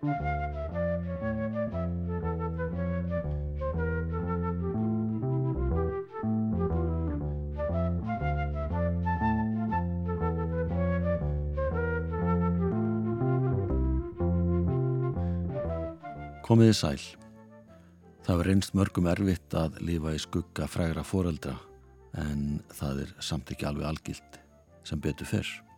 Komiði 0.00 0.16
sæl. 16.72 16.96
Það 18.24 18.38
var 18.38 18.46
reynst 18.48 18.72
mörgum 18.72 19.04
erfitt 19.04 19.52
að 19.52 19.76
lifa 19.84 20.16
í 20.16 20.18
skugga 20.24 20.64
frægra 20.64 21.04
foreldra 21.04 21.58
en 22.16 22.62
það 22.72 23.04
er 23.04 23.12
samt 23.20 23.52
ekki 23.52 23.68
alveg 23.68 23.84
algilt 23.92 24.40
sem 24.80 24.96
betur 24.96 25.28
fyrr. 25.28 25.69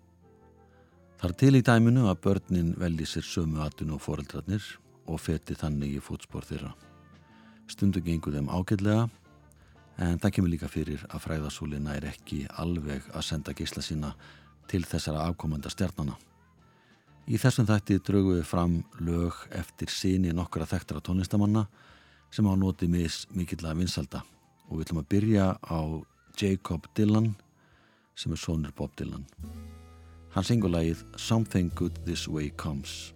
Það 1.23 1.31
er 1.31 1.39
til 1.39 1.55
í 1.55 1.63
dæminu 1.63 2.09
að 2.11 2.17
börnin 2.25 2.71
velji 2.83 3.05
sér 3.07 3.23
sömu 3.23 3.61
atun 3.63 3.93
og 3.95 4.01
foreldrarnir 4.03 4.65
og 5.07 5.21
feti 5.23 5.55
þannig 5.55 5.93
í 5.95 6.01
fótspór 6.03 6.43
þeirra. 6.49 6.73
Stundu 7.71 8.01
gengur 8.03 8.35
þeim 8.35 8.49
ágætlega 8.51 9.05
en 10.03 10.19
það 10.19 10.33
kemur 10.35 10.51
líka 10.51 10.67
fyrir 10.67 11.05
að 11.07 11.23
fræðasúlina 11.23 11.95
er 11.95 12.09
ekki 12.11 12.41
alveg 12.59 13.07
að 13.15 13.23
senda 13.29 13.55
gísla 13.55 13.85
sína 13.87 14.11
til 14.67 14.83
þessara 14.83 15.29
afkomanda 15.29 15.71
stjarnana. 15.71 16.17
Í 17.31 17.39
þessum 17.39 17.69
þætti 17.71 18.01
draugum 18.03 18.41
við 18.41 18.49
fram 18.51 18.75
lög 18.99 19.45
eftir 19.55 19.95
síni 19.95 20.35
nokkura 20.35 20.67
þekktara 20.67 21.05
tónlistamanna 21.07 21.69
sem 22.35 22.51
á 22.51 22.55
noti 22.59 22.89
mis 22.91 23.29
mikill 23.31 23.63
að 23.63 23.85
vinsalda 23.85 24.25
og 24.67 24.75
við 24.75 24.89
ætlum 24.89 25.05
að 25.05 25.11
byrja 25.15 25.47
á 25.55 25.81
Jacob 26.35 26.91
Dylan 26.99 27.31
sem 28.19 28.35
er 28.35 28.43
sonur 28.43 28.75
Bob 28.75 28.91
Dylan. 28.99 29.23
Hann 30.33 30.45
syngur 30.45 30.73
lagið 30.73 31.05
Something 31.17 31.71
Good 31.75 32.05
This 32.05 32.27
Way 32.29 32.51
Comes. 32.57 33.13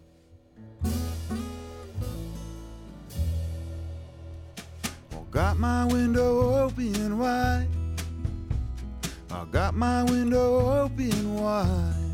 Got 5.31 5.59
my 5.59 5.85
window 5.85 6.65
open 6.65 7.19
wide 7.19 7.69
I 9.31 9.45
got 9.53 9.75
my 9.75 10.03
window 10.05 10.83
open 10.85 11.35
wide 11.35 12.07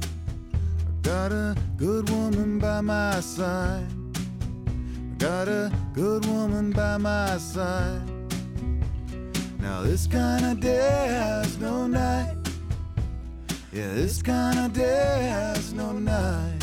Got 1.02 1.30
a 1.30 1.56
good 1.76 2.08
woman 2.10 2.58
by 2.60 2.80
my 2.80 3.18
side. 3.20 3.86
Got 5.18 5.48
a 5.48 5.72
good 5.92 6.24
woman 6.26 6.70
by 6.70 6.96
my 6.96 7.38
side. 7.38 8.02
Now 9.58 9.82
this 9.82 10.06
kind 10.06 10.44
of 10.44 10.60
day 10.60 11.08
has 11.08 11.58
no 11.58 11.88
night. 11.88 12.41
Yeah, 13.74 13.94
this 13.94 14.20
kind 14.20 14.58
of 14.58 14.74
day 14.74 15.28
has 15.30 15.72
no 15.72 15.92
night. 15.92 16.62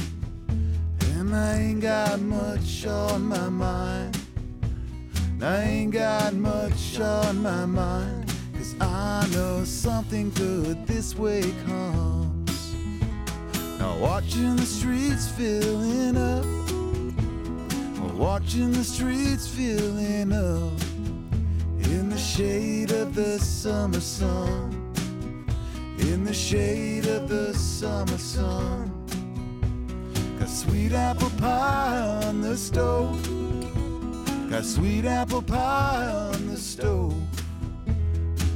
And 1.15 1.35
I 1.35 1.55
ain't 1.57 1.81
got 1.81 2.19
much 2.21 2.85
on 2.85 3.23
my 3.23 3.49
mind. 3.49 4.15
I 5.41 5.61
ain't 5.63 5.91
got 5.91 6.35
much 6.35 6.99
on 6.99 7.41
my 7.41 7.65
mind. 7.65 8.31
Cause 8.55 8.75
I 8.79 9.27
know 9.33 9.63
something 9.63 10.29
good 10.35 10.85
this 10.85 11.15
way 11.15 11.41
comes. 11.65 12.75
Now 13.79 13.97
watching 13.97 14.55
the 14.55 14.67
streets 14.67 15.29
filling 15.29 16.15
up, 16.15 16.45
watching 18.13 18.71
the 18.71 18.83
streets 18.83 19.47
filling 19.47 20.31
up 20.31 20.79
in 21.89 22.09
the 22.11 22.19
shade 22.19 22.91
of 22.91 23.15
the 23.15 23.39
summer 23.39 23.99
sun, 23.99 24.88
in 26.11 26.23
the 26.23 26.33
shade 26.33 27.05
of 27.05 27.29
the 27.29 27.53
summer 27.53 28.17
sun. 28.17 28.91
Got 30.39 30.49
sweet 30.49 30.91
apple 30.91 31.29
pie 31.37 31.99
on 32.25 32.41
the 32.41 32.57
stove, 32.57 33.21
got 34.49 34.65
sweet 34.65 35.05
apple 35.05 35.43
pie 35.43 36.07
on 36.07 36.47
the 36.47 36.57
stove. 36.57 37.13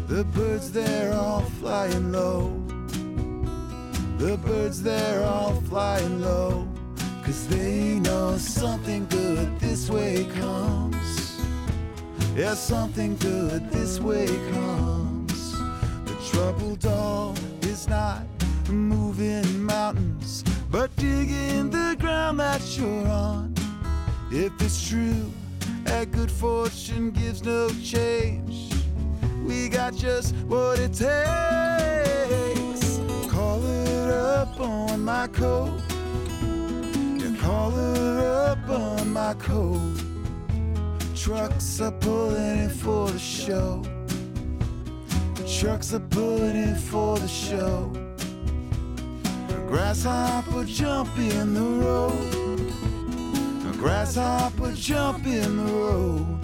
The 0.07 0.23
birds 0.23 0.71
there 0.71 1.13
all 1.13 1.41
flying 1.61 2.11
low. 2.11 2.59
The 4.17 4.37
birds 4.37 4.81
there 4.81 5.23
all 5.23 5.61
flying 5.61 6.21
low, 6.21 6.67
cause 7.23 7.47
they 7.47 7.99
know 7.99 8.37
something 8.37 9.05
good 9.07 9.59
this 9.59 9.89
way 9.89 10.25
comes. 10.39 11.37
Yeah, 12.35 12.55
something 12.55 13.15
good 13.17 13.69
this 13.69 13.99
way 13.99 14.27
comes. 14.51 15.12
Troubled 16.33 16.79
dog 16.79 17.37
is 17.63 17.87
not 17.87 18.23
moving 18.67 19.63
mountains, 19.63 20.43
but 20.71 20.93
digging 20.95 21.69
the 21.69 21.95
ground 21.99 22.39
that 22.39 22.61
you're 22.77 23.07
on. 23.07 23.53
If 24.31 24.51
it's 24.59 24.89
true 24.89 25.31
that 25.83 26.11
good 26.11 26.31
fortune 26.31 27.11
gives 27.11 27.43
no 27.43 27.69
change, 27.83 28.73
we 29.45 29.69
got 29.69 29.95
just 29.95 30.35
what 30.47 30.79
it 30.79 30.93
takes 30.93 32.03
Call 33.29 33.63
it 33.65 34.09
up 34.09 34.59
on 34.59 35.03
my 35.03 35.27
coat. 35.27 35.81
You 36.41 37.35
call 37.39 37.71
her 37.71 38.51
up 38.51 38.69
on 38.69 39.13
my 39.13 39.33
coat. 39.35 39.99
Trucks 41.15 41.79
are 41.81 41.91
pulling 41.91 42.59
in 42.59 42.69
for 42.69 43.09
the 43.09 43.19
show. 43.19 43.83
Trucks 45.59 45.93
are 45.93 45.99
pulling 45.99 46.57
in 46.57 46.75
for 46.75 47.17
the 47.17 47.27
show. 47.27 47.89
A 49.49 49.67
grasshopper 49.67 50.65
jump 50.65 51.17
in 51.17 51.53
the 51.53 51.61
road. 51.61 52.69
A 53.69 53.77
grasshopper 53.77 54.73
jump 54.73 55.25
in 55.25 55.65
the 55.65 55.73
road. 55.73 56.39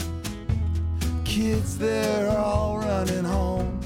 Kids, 1.26 1.78
they're 1.78 2.30
all 2.30 2.78
running 2.78 3.26
home. 3.26 3.82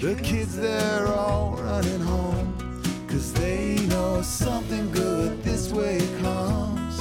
The 0.00 0.14
kids, 0.22 0.56
they're 0.56 1.08
all 1.08 1.58
running 1.60 2.00
home. 2.00 2.82
Cause 3.08 3.32
they 3.34 3.76
know 3.88 4.22
something 4.22 4.90
good 4.92 5.42
this 5.42 5.72
way 5.72 5.98
comes. 6.22 6.98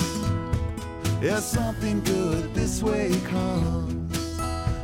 Yeah, 1.22 1.40
something 1.40 2.04
good 2.04 2.54
this 2.54 2.82
way 2.84 3.12
comes. 3.30 4.38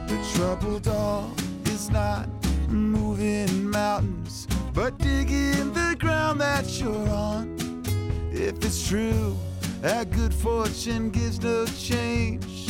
The 0.08 0.32
troubled 0.34 0.84
dog 0.84 1.40
not 1.92 2.28
moving 2.70 3.70
mountains, 3.70 4.48
but 4.74 4.98
digging 4.98 5.74
the 5.74 5.96
ground 6.00 6.40
that 6.42 6.80
you're 6.80 7.10
on. 7.10 7.58
If 8.32 8.64
it's 8.64 8.88
true 8.88 9.36
that 9.82 10.12
good 10.12 10.34
fortune 10.34 11.10
gives 11.10 11.42
no 11.42 11.66
change, 11.66 12.70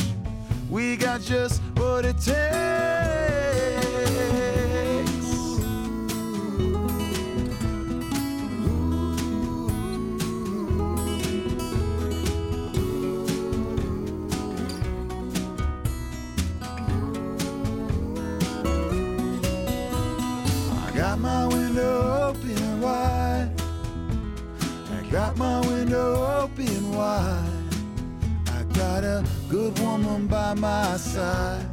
we 0.70 0.96
got 0.96 1.20
just 1.20 1.60
what 1.76 2.04
it 2.04 2.18
takes. 2.18 2.89
Got 25.10 25.36
my 25.38 25.58
window 25.66 26.40
open 26.40 26.92
wide. 26.92 27.74
I 28.46 28.62
got 28.74 29.02
a 29.02 29.24
good 29.48 29.76
woman 29.80 30.28
by 30.28 30.54
my 30.54 30.96
side. 30.98 31.66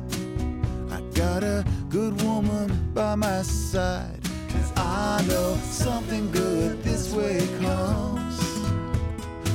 I 0.90 1.02
got 1.14 1.44
a 1.44 1.64
good 1.88 2.20
woman 2.24 2.92
by 2.96 3.14
my 3.14 3.44
side. 3.44 4.20
Cause 4.50 4.74
I 4.76 5.24
know 5.28 5.56
something 5.66 6.32
good 6.32 6.82
this 6.82 7.14
way 7.14 7.48
comes. 7.60 8.42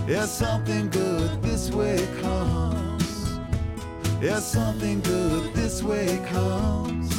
Yeah, 0.09 0.27
something 0.27 0.89
good 0.89 1.43
this 1.43 1.73
way 1.73 2.07
comes. 2.21 3.33
Yeah, 4.21 4.39
something 4.39 5.01
good 5.01 5.55
this 5.55 5.83
way 5.83 6.21
comes. 6.27 7.12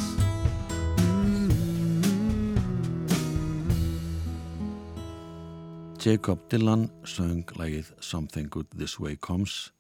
Jacob 6.04 6.42
Dylan 6.52 6.90
söng 7.08 7.48
lagið 7.56 7.94
Something 8.04 8.50
Good 8.52 8.74
This 8.76 8.98
Way 9.00 9.16
Comes 9.16 9.72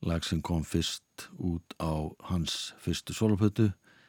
lag 0.00 0.24
sem 0.24 0.40
kom 0.40 0.62
fyrst 0.64 1.26
út 1.36 1.74
á 1.76 2.08
hans 2.30 2.72
fyrstu 2.80 3.12
solopötu 3.12 3.66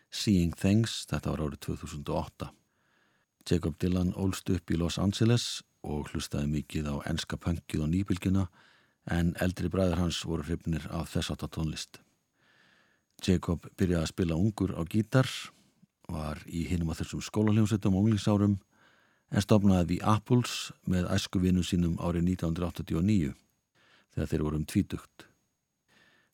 Seeing 0.07 0.53
Things, 0.55 1.03
þetta 1.11 1.33
var 1.33 1.43
árið 1.43 1.59
2008 1.65 2.47
Jacob 3.51 3.75
Dylan 3.75 4.13
ólst 4.15 4.47
upp 4.55 4.71
í 4.71 4.79
Los 4.79 4.95
Angeles 5.03 5.49
og 5.83 6.07
hlustaði 6.13 6.47
mikið 6.53 6.87
á 6.93 6.95
enska 7.11 7.35
pöngið 7.35 7.83
og 7.83 7.91
nýbylgjuna 7.91 8.47
en 9.11 9.35
eldri 9.43 9.67
bræðar 9.67 9.99
hans 10.05 10.21
voru 10.23 10.47
hrifnir 10.47 10.87
af 10.95 11.11
þess 11.11 11.33
átta 11.35 11.51
tónlist. 11.51 11.99
Jacob 13.19 13.67
byrjaði 13.75 14.05
að 14.05 14.13
spila 14.13 14.39
ungur 14.39 14.77
á 14.79 14.81
gítar 14.87 15.27
var 16.07 16.39
í 16.47 16.63
hinum 16.71 16.95
að 16.95 17.03
þessum 17.03 17.27
skólaljónsettum 17.27 17.99
og 17.99 18.07
unglingsárum 18.07 18.61
en 19.29 19.45
stopnaði 19.45 19.95
The 19.99 20.15
Apples 20.15 20.71
með 20.89 21.09
æskuvinu 21.13 21.63
sínum 21.65 21.97
árið 22.01 22.33
1989. 22.35 23.33
þegar 24.13 24.29
þeir 24.29 24.43
voru 24.43 24.59
um 24.59 24.65
tvítugt. 24.65 25.25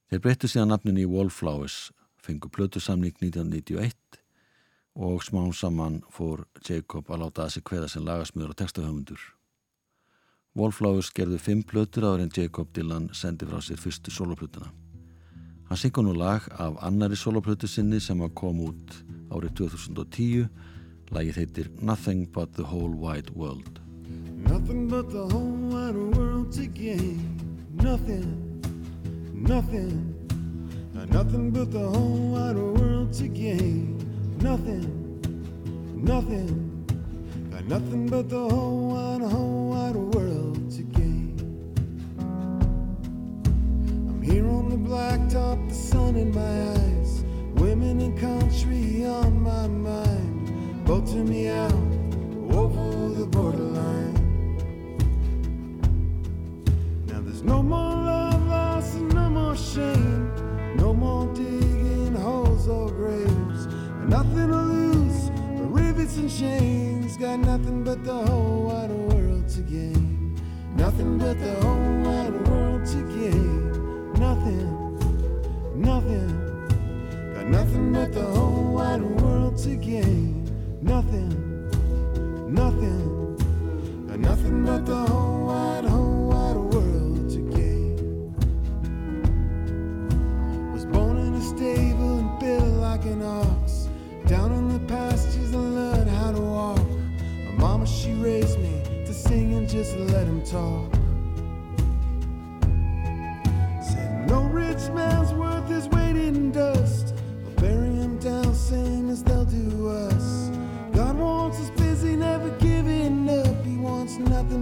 Þeir 0.10 0.22
breyttu 0.24 0.48
síðan 0.50 0.72
nafnin 0.72 1.02
í 1.02 1.08
Wallflowers, 1.10 1.92
fengu 2.22 2.50
plötu 2.50 2.80
samning 2.80 3.16
1991 3.20 4.22
og 4.96 5.24
smán 5.26 5.52
saman 5.54 6.00
fór 6.10 6.46
Jacob 6.64 7.10
að 7.12 7.26
láta 7.26 7.46
að 7.46 7.56
sig 7.56 7.66
hveða 7.68 7.90
sem 7.92 8.06
lagasmjöður 8.06 8.54
og 8.54 8.60
textahöfundur. 8.62 9.26
Wallflowers 10.56 11.12
gerðu 11.12 11.40
fimm 11.42 11.64
plötur 11.68 12.08
áður 12.08 12.24
en 12.24 12.32
Jacob 12.38 12.72
Dylan 12.74 13.10
sendi 13.12 13.48
frá 13.50 13.60
sér 13.60 13.82
fyrstu 13.82 14.14
soloplötuna. 14.14 14.72
Hann 15.68 15.82
syngur 15.82 16.06
nú 16.06 16.14
lag 16.16 16.46
af 16.62 16.78
annari 16.86 17.18
soloplötu 17.20 17.68
sinni 17.68 18.00
sem 18.00 18.22
að 18.24 18.36
kom 18.40 18.62
út 18.70 18.96
árið 19.34 19.58
2010. 19.60 20.48
Lagið 21.16 21.38
heitir 21.40 21.68
Nothing 21.80 22.26
But 22.26 22.52
The 22.56 22.64
Whole 22.68 22.92
Wide 22.92 23.30
World. 23.32 23.80
Nothing 24.36 24.90
but 24.90 25.10
the 25.10 25.26
whole 25.26 25.56
wide 25.72 25.96
world 25.96 26.52
to 26.60 26.68
gain. 26.68 27.40
Nothing, 27.72 28.60
nothing, 29.34 30.14
nothing 31.08 31.52
but 31.52 31.72
the 31.72 31.88
whole 31.88 32.36
wide 32.36 32.58
world 32.58 33.14
to 33.14 33.30
gain. 33.30 33.96
Nothing, 34.42 34.84
nothing, 35.96 36.84
got 37.50 37.64
nothing 37.64 38.08
but 38.08 38.28
the 38.28 38.50
whole 38.50 38.90
wide, 38.90 39.22
whole 39.22 39.70
wide 39.70 39.96
world 39.96 40.70
to 40.76 40.84
gain. 40.84 41.40
I'm 44.10 44.22
here 44.22 44.50
on 44.50 44.68
the 44.68 44.76
blacktop, 44.76 45.70
the 45.70 45.76
sun 45.76 46.18
in 46.18 46.36
my 46.36 46.56
eyes, 46.76 47.24
women 47.62 48.02
and 48.02 48.20
country 48.20 49.06
on 49.06 49.42
my 49.42 49.68
mind, 49.70 50.25
to 50.86 51.24
me 51.24 51.48
out 51.48 51.74
over 52.52 53.10
the 53.10 53.26
borderline. 53.26 54.14
Now 57.08 57.22
there's 57.22 57.42
no 57.42 57.64
more 57.64 57.80
love 57.80 58.48
lost 58.48 58.96
and 58.96 59.14
no 59.14 59.30
more 59.30 59.56
shame, 59.56 60.32
no 60.78 60.94
more 60.94 61.26
digging 61.34 62.16
holes 62.16 62.68
or 62.68 62.90
graves. 62.90 63.68
Nothing 64.08 64.50
to 64.50 64.58
lose 64.58 65.30
but 65.58 65.74
rivets 65.74 66.18
and 66.18 66.30
chains. 66.30 67.18
Got 67.18 67.40
nothing 67.40 67.84
but 67.84 68.04
the 68.04 68.14
whole 68.14 68.64
wide 68.68 68.92
world 68.92 69.50
to 69.50 69.62
gain. 69.62 70.40
Nothing 70.76 71.18
but 71.18 71.40
the 71.40 71.56
whole 71.62 72.04
wide 72.04 72.48
world 72.48 72.86
to 72.88 73.02
gain. 73.18 74.14
Nothing, 74.14 74.70
nothing. 75.76 76.30
Got 77.34 77.48
nothing 77.48 77.94
but 77.94 78.14
the 78.14 78.24
whole 78.24 78.74
wide 78.74 79.02
world 79.02 79.58
to 79.64 79.76
gain. 79.76 80.35
Nothing, 80.86 81.34
nothing. 82.54 83.16
Nothing 84.18 84.66
but 84.66 84.86
the 84.86 84.96
whole 84.96 85.48
wide, 85.48 85.84
whole 85.86 86.28
wide 86.30 86.56
world 86.56 87.30
to 87.32 87.40
gain. 87.58 88.32
Was 90.74 90.86
born 90.86 91.18
in 91.18 91.34
a 91.34 91.42
stable 91.42 92.20
and 92.20 92.40
built 92.40 92.80
like 92.80 93.04
an 93.06 93.24
ox. 93.24 93.90
Down 94.28 94.52
in 94.54 94.70
the 94.70 94.80
pastures 94.88 95.54
I 95.54 95.58
learned 95.58 96.10
how 96.10 96.32
to 96.32 96.42
walk. 96.42 96.88
My 97.46 97.52
mama, 97.58 97.88
she 97.88 98.14
raised 98.14 98.60
me 98.60 98.84
to 99.06 99.14
sing 99.14 99.54
and 99.56 99.68
just 99.68 99.98
let 99.98 100.28
him 100.28 100.44
talk. 100.44 100.95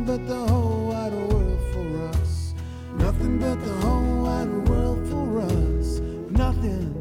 But 0.05 0.27
the 0.27 0.35
whole 0.35 0.87
wide 0.87 1.13
world 1.13 1.59
for 1.71 2.07
us. 2.09 2.53
Nothing 2.97 3.39
but 3.39 3.63
the 3.63 3.73
whole 3.85 4.23
wide 4.23 4.67
world 4.67 5.07
for 5.07 5.39
us. 5.41 5.99
Nothing, 6.29 6.93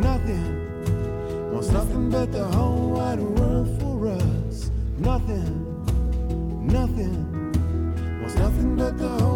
nothing. 0.00 1.52
Wants 1.52 1.70
nothing 1.70 2.10
but 2.10 2.32
the 2.32 2.44
whole 2.44 2.90
wide 2.90 3.20
world 3.20 3.68
for 3.80 4.08
us. 4.08 4.70
Nothing, 4.98 5.52
nothing. 6.66 7.18
Wants 8.20 8.36
nothing 8.36 8.76
but 8.76 8.96
the 8.96 9.08
whole 9.08 9.29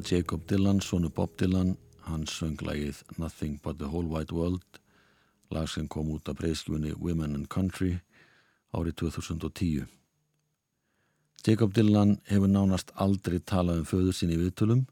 var 0.00 0.16
Jacob 0.16 0.46
Dylan, 0.46 0.80
sonu 0.80 1.10
Bob 1.10 1.36
Dylan, 1.36 1.76
hann 2.06 2.26
söng 2.26 2.56
lagið 2.64 3.02
Nothing 3.18 3.58
But 3.62 3.78
The 3.78 3.88
Whole 3.88 4.08
Wide 4.08 4.32
World, 4.32 4.80
lag 5.50 5.68
sem 5.68 5.88
kom 5.88 6.08
út 6.14 6.28
af 6.28 6.38
breyskjunni 6.38 6.94
Women 6.96 7.34
and 7.34 7.48
Country 7.48 7.98
árið 8.72 8.94
2010. 9.02 9.84
Jacob 11.46 11.74
Dylan 11.74 12.16
hefur 12.30 12.48
nánast 12.48 12.94
aldrei 12.96 13.40
talað 13.40 13.82
um 13.82 13.90
föður 13.90 14.16
sín 14.16 14.32
í 14.32 14.38
viðtölum 14.40 14.86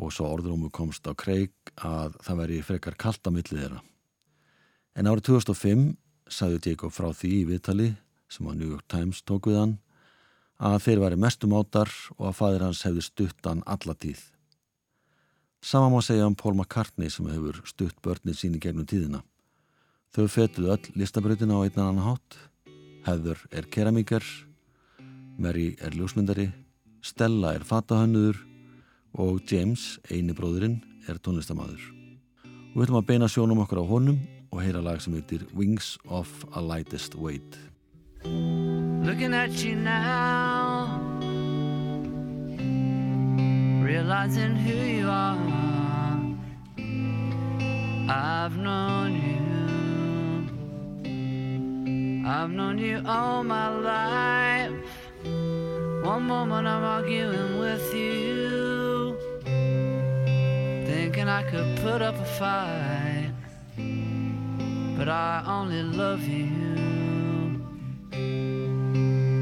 og 0.00 0.14
svo 0.16 0.30
orðrúmu 0.32 0.70
komst 0.72 1.04
á 1.04 1.12
kreik 1.12 1.74
að 1.76 2.16
það 2.24 2.40
veri 2.40 2.62
frekar 2.64 2.96
kalt 2.96 3.28
á 3.28 3.30
millið 3.30 3.58
þeirra. 3.66 3.82
En 4.96 5.12
árið 5.12 5.28
2005 5.28 5.88
sagði 6.30 6.70
Jacob 6.70 6.96
frá 6.96 7.10
því 7.12 7.34
í 7.42 7.48
viðtali 7.52 7.92
sem 8.32 8.48
að 8.48 8.62
New 8.62 8.72
York 8.72 8.88
Times 8.88 9.20
tók 9.28 9.50
við 9.50 9.60
hann 9.60 9.80
að 10.62 10.78
þeir 10.84 11.02
væri 11.02 11.18
mestum 11.18 11.56
áttar 11.58 11.90
og 12.18 12.28
að 12.30 12.38
fadir 12.38 12.62
hans 12.62 12.84
hefði 12.86 13.02
stutt 13.06 13.48
hann 13.48 13.64
alla 13.66 13.94
tíð. 13.98 14.20
Sama 15.62 15.90
má 15.90 16.00
segja 16.02 16.26
um 16.26 16.34
Paul 16.38 16.54
McCartney 16.54 17.10
sem 17.10 17.26
hefur 17.30 17.60
stutt 17.66 17.98
börnin 18.02 18.38
sín 18.38 18.56
í 18.58 18.62
gegnum 18.62 18.86
tíðina. 18.86 19.22
Þau 20.14 20.26
fetuðu 20.28 20.72
öll 20.74 20.98
listabrautina 20.98 21.58
á 21.58 21.64
einnan 21.64 21.92
annan 21.92 22.06
hátt. 22.06 22.38
Heather 23.06 23.38
er 23.50 23.66
keramíkar, 23.66 24.22
Mary 25.38 25.72
er 25.82 25.94
ljósmyndari, 25.96 26.50
Stella 27.02 27.54
er 27.56 27.64
fatahönnuður 27.66 28.38
og 29.18 29.40
James, 29.50 29.98
eini 30.10 30.36
bróðurinn, 30.36 30.78
er 31.10 31.18
tónlistamadur. 31.18 31.82
Og 32.72 32.76
við 32.76 32.86
ætlum 32.86 33.00
að 33.00 33.08
beina 33.10 33.30
sjónum 33.30 33.64
okkur 33.64 33.82
á 33.82 33.90
honum 33.90 34.20
og 34.52 34.62
heyra 34.62 34.84
lag 34.84 35.02
sem 35.02 35.16
heitir 35.18 35.48
Wings 35.56 35.96
of 36.06 36.30
a 36.52 36.62
Lightest 36.62 37.18
Weight. 37.18 37.58
Looking 39.02 39.34
at 39.34 39.50
you 39.64 39.74
now, 39.74 41.00
realizing 43.82 44.54
who 44.54 44.74
you 44.74 45.08
are. 45.10 45.36
I've 48.08 48.56
known 48.56 49.12
you, 49.26 49.42
I've 52.28 52.50
known 52.50 52.78
you 52.78 53.02
all 53.04 53.42
my 53.42 53.68
life. 53.70 54.72
One 56.04 56.22
moment 56.22 56.68
I'm 56.68 56.84
arguing 56.84 57.58
with 57.58 57.92
you, 57.92 59.16
thinking 60.86 61.28
I 61.28 61.42
could 61.50 61.76
put 61.80 62.02
up 62.02 62.14
a 62.14 62.24
fight, 62.38 63.32
but 64.96 65.08
I 65.08 65.42
only 65.44 65.82
love 65.82 66.22
you. 66.22 66.61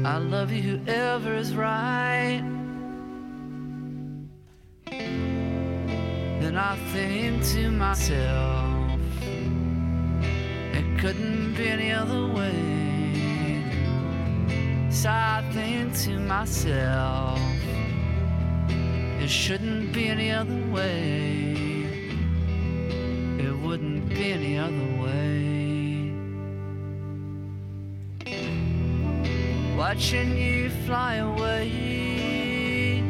I 0.03 0.17
love 0.17 0.51
you, 0.51 0.77
whoever 0.77 1.35
is 1.35 1.55
right. 1.55 2.41
Then 6.41 6.57
I 6.57 6.75
think 6.91 7.45
to 7.53 7.69
myself, 7.69 8.99
it 10.73 10.99
couldn't 10.99 11.53
be 11.53 11.67
any 11.67 11.91
other 11.91 12.25
way. 12.33 13.61
So 14.89 15.09
I 15.09 15.47
think 15.53 15.95
to 16.05 16.19
myself, 16.19 17.39
it 19.21 19.29
shouldn't 19.29 19.93
be 19.93 20.07
any 20.07 20.31
other 20.31 20.65
way. 20.71 21.53
It 23.37 23.55
wouldn't 23.59 24.09
be 24.09 24.31
any 24.31 24.57
other 24.57 24.87
way. 24.99 25.30
Watching 29.93 30.37
you 30.37 30.69
fly 30.87 31.15
away, 31.15 33.03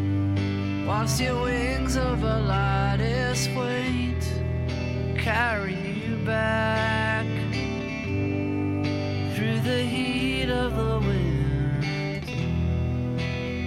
whilst 0.87 1.21
your 1.21 1.43
wings 1.43 1.95
of 1.95 2.23
a 2.23 2.39
lightest 2.39 3.51
weight 3.51 4.25
carry 5.15 5.75
you 5.75 6.15
back 6.25 7.27
through 9.35 9.59
the 9.59 9.83
heat 9.83 10.49
of 10.49 10.75
the 10.75 10.99
wind, 11.07 12.25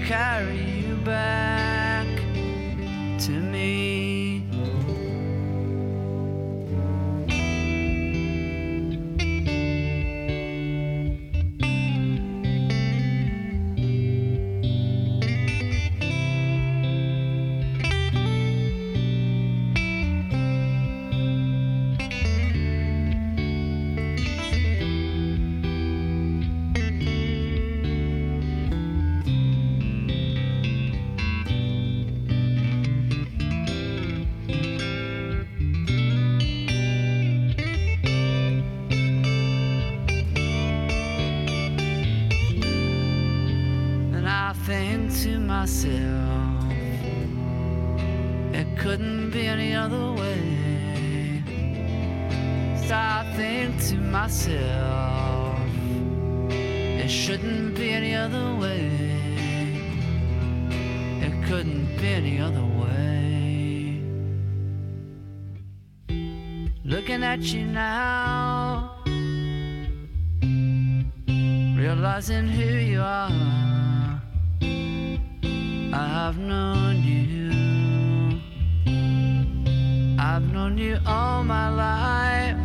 carry 0.08 0.58
you 0.58 0.96
back 0.96 1.63
you 67.52 67.66
now 67.66 68.90
realizing 71.76 72.48
who 72.48 72.64
you 72.64 73.00
are. 73.00 73.30
I 75.92 76.06
have 76.08 76.38
known 76.38 77.02
you. 77.02 78.40
I've 80.18 80.50
known 80.52 80.78
you 80.78 80.98
all 81.06 81.44
my 81.44 81.68
life. 81.68 82.56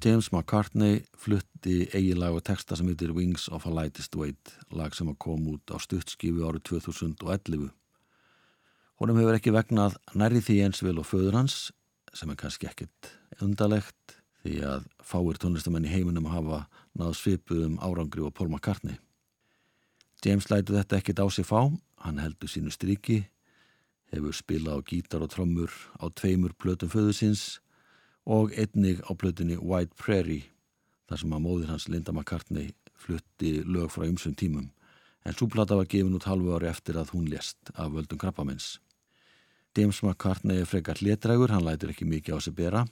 James 0.00 0.30
McCartney 0.32 1.04
flutti 1.16 1.86
eiginlag 1.94 2.34
og 2.34 2.44
texta 2.44 2.76
sem 2.76 2.88
heitir 2.88 3.12
Wings 3.14 3.48
of 3.48 3.66
a 3.66 3.70
Lightest 3.70 4.16
Weight 4.16 4.56
lag 4.72 4.96
sem 4.96 5.14
kom 5.14 5.46
út 5.54 5.70
á 5.70 5.78
stuttskifu 5.78 6.48
árið 6.48 6.64
2011 6.82 7.70
Honum 9.00 9.16
hefur 9.16 9.32
ekki 9.38 9.52
vegnað 9.54 9.94
nærri 10.12 10.42
því 10.44 10.54
eins 10.66 10.82
vel 10.84 10.98
og 11.00 11.06
föður 11.08 11.38
hans 11.38 11.70
sem 12.12 12.28
er 12.28 12.36
kannski 12.36 12.68
ekkit 12.68 13.08
undalegt 13.40 14.18
því 14.42 14.58
að 14.68 14.88
fáir 15.00 15.38
tónlistamenn 15.40 15.86
í 15.88 15.92
heiminum 15.92 16.28
hafa 16.28 16.66
náð 17.00 17.14
svipuðum 17.16 17.78
árangri 17.80 18.20
og 18.26 18.34
Paul 18.36 18.50
McCartney 18.50 18.98
James 20.20 20.50
lætu 20.52 20.76
þetta 20.76 20.98
ekkit 20.98 21.22
á 21.24 21.26
sig 21.32 21.48
fá 21.48 21.62
hann 22.04 22.20
heldur 22.20 22.52
sínu 22.52 22.72
striki 22.74 23.22
hefur 24.12 24.36
spilað 24.36 24.84
á 24.84 24.86
gítar 24.90 25.24
og 25.24 25.32
trommur 25.32 25.72
á 25.96 26.04
tveimur 26.12 26.52
plötum 26.60 26.92
föðusins 26.92 27.62
og 28.28 28.52
einnig 28.52 29.00
á 29.08 29.16
plötunni 29.16 29.56
White 29.56 29.96
Prairie 29.96 30.50
þar 31.08 31.24
sem 31.24 31.32
að 31.38 31.44
móðir 31.46 31.72
hans 31.72 31.88
Linda 31.88 32.12
McCartney 32.12 32.74
flutti 33.00 33.62
lög 33.64 33.88
frá 33.96 34.04
ymsum 34.04 34.36
tímum 34.36 34.68
en 35.24 35.36
súplata 35.36 35.76
var 35.76 35.88
gefin 35.88 36.16
út 36.16 36.28
halvu 36.28 36.52
ári 36.52 36.68
eftir 36.68 37.00
að 37.00 37.16
hún 37.16 37.28
lést 37.32 37.72
af 37.74 37.92
völdum 37.92 38.20
krabbamins. 38.20 38.78
James 39.78 40.02
McCartney 40.02 40.60
er 40.60 40.66
frekar 40.66 40.98
hlétrægur, 40.98 41.52
hann 41.54 41.62
lætur 41.62 41.92
ekki 41.92 42.08
mikið 42.08 42.34
á 42.34 42.38
sig 42.42 42.54
bera 42.58 42.82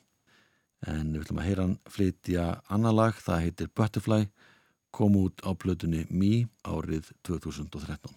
en 0.86 1.10
við 1.10 1.24
viljum 1.24 1.40
að 1.42 1.48
heyra 1.48 1.64
hann 1.66 1.74
flytja 1.90 2.44
annar 2.70 2.94
lag, 2.94 3.18
það 3.18 3.42
heitir 3.48 3.72
Butterfly 3.74 4.28
kom 4.94 5.18
út 5.18 5.42
á 5.42 5.50
plötunni 5.58 6.06
Me 6.10 6.46
árið 6.62 7.10
2013. 7.26 8.14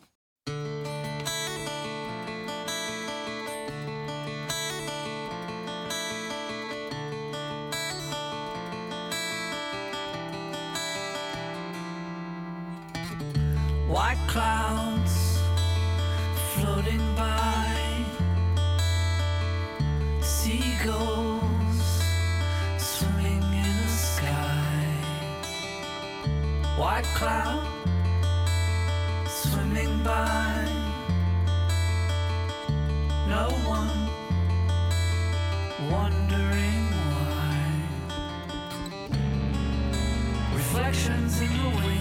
White 13.91 14.27
clouds 14.29 14.60
White 27.01 27.15
cloud 27.15 27.67
swimming 29.27 30.03
by, 30.03 30.67
no 33.27 33.49
one 33.65 34.07
wondering 35.89 36.83
why. 37.09 37.57
Reflections 40.53 41.41
in 41.41 41.47
the 41.57 41.69
wind. 41.75 42.00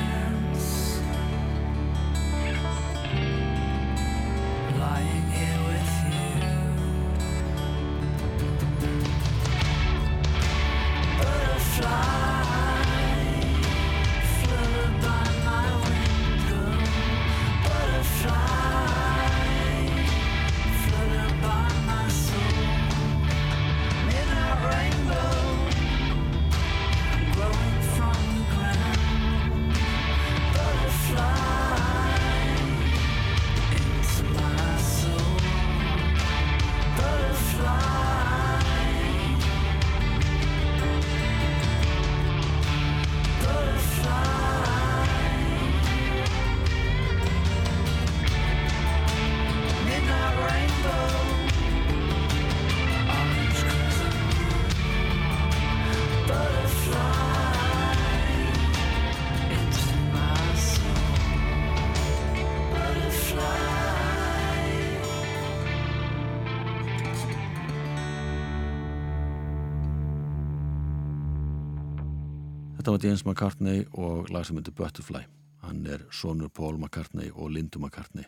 Þetta 72.81 72.93
var 72.95 73.03
James 73.05 73.21
McCartney 73.27 73.81
og 73.93 74.29
lag 74.33 74.41
sem 74.47 74.57
heitir 74.57 74.73
Butterfly. 74.73 75.19
Hann 75.61 75.83
er 75.85 76.01
sonur 76.09 76.49
Paul 76.49 76.79
McCartney 76.79 77.27
og 77.29 77.51
Lindu 77.53 77.77
McCartney, 77.77 78.25